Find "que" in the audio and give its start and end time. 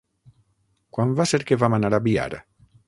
1.51-1.61